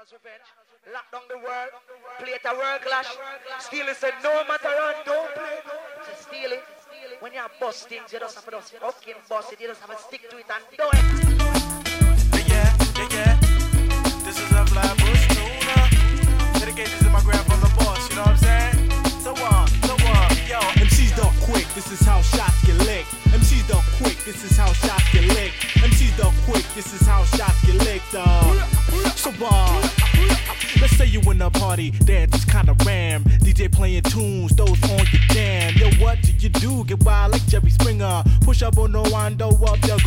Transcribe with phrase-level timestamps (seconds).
[0.00, 1.68] Lock down the world.
[2.20, 3.06] Play it a world clash.
[3.58, 5.60] Steal it said no matter run, don't play.
[6.06, 6.64] So steal it.
[7.20, 9.60] When you bust things, you just have to just fucking bust it.
[9.60, 11.04] You just have to stick to it and do it.
[12.48, 13.36] Yeah, yeah, yeah.
[14.24, 16.58] This is a Flatbush tuna.
[16.58, 18.90] Dedicated to my grandfather boss, you know what I'm saying?
[19.20, 19.68] So what?
[19.84, 20.48] So what?
[20.48, 21.68] Yo, MCs don't quick.
[21.74, 22.49] This is how shots
[27.66, 28.14] get licked.
[28.14, 28.66] Uh,
[29.16, 29.30] so?
[30.80, 33.24] Let's say you in a party that's kinda ram.
[33.24, 35.74] DJ playing tunes, those on your jam.
[35.76, 36.84] Yo, what do you do?
[36.84, 38.24] Get wild like Jerry Springer.
[38.40, 39.98] Push up on the window up gun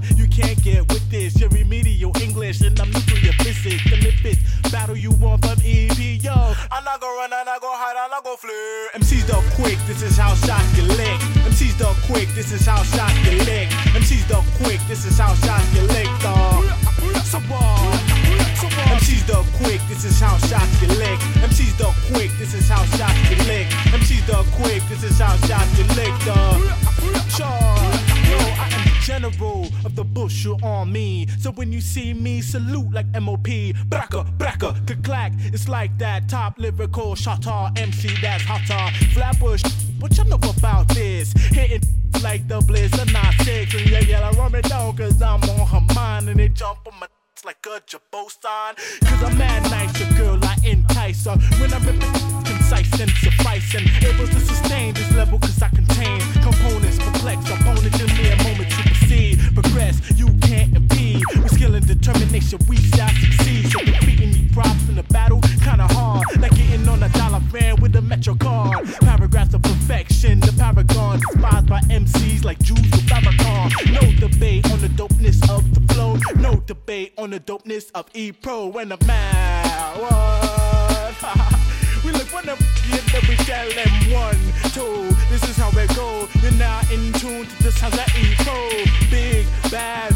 [0.00, 0.18] hard.
[0.18, 1.38] You can't get with this.
[1.38, 3.82] You're remedial English and I'm nuclear physics.
[3.90, 4.38] The Memphis
[4.70, 5.98] battle you want from EP.
[6.22, 6.32] Yo,
[6.70, 8.90] I'm not gonna run, I'm not gonna hide, I'm not gonna flare.
[8.94, 9.78] MCs don't quick.
[9.86, 11.22] This is how shots get licked.
[11.48, 12.28] MCs don't quick.
[12.34, 13.72] This is how shots get licked.
[13.96, 14.80] MCs don't quick.
[14.88, 16.22] This is how shots get licked.
[16.22, 16.64] Dog.
[18.90, 21.22] MCs don't quick, this is how shots get licked.
[21.46, 23.72] MCs don't quick, this is how shots get licked.
[23.94, 26.26] MCs don't quick, this is how shots get licked.
[26.26, 26.79] Uh,
[29.30, 31.26] general of the bush, you're on me.
[31.38, 33.46] So when you see me, salute like MOP.
[33.88, 35.32] Bracka, bracka, clack.
[35.38, 38.96] It's like that top lyrical shotter MC that's hotter.
[39.12, 39.62] Flatbush,
[39.98, 41.32] what you know about this?
[41.32, 41.82] Hitting
[42.22, 43.74] like the blizzard, not six.
[43.74, 46.78] And yeah, yeah, I run it down cause I'm on her mind and they jump
[46.86, 47.06] on my
[47.44, 48.74] like a Jabot sign.
[49.02, 51.36] Cause I'm mad nice, your girl, I entice her.
[51.58, 53.88] When I'm concise and sufficing.
[54.02, 54.39] Able to
[62.50, 63.70] determination, we shall succeed.
[63.70, 66.24] So defeating me props in the battle, kinda hard.
[66.40, 68.86] Like getting on a dollar fan with a Metro card.
[69.00, 71.20] Paragraphs of perfection, the paragon.
[71.20, 73.92] Despised by MCs like Jews with Farrakhan.
[73.92, 76.18] No debate on the dopeness of the flow.
[76.36, 79.96] No debate on the dopeness of E Pro and a man.
[82.02, 82.56] We look for them,
[82.88, 84.38] yeah, then we tell them one,
[84.72, 85.14] two.
[85.28, 86.26] This is how it go.
[86.40, 88.70] You're now in tune to the sounds of E Pro.
[89.10, 90.09] Big bad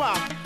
[0.00, 0.43] Uh.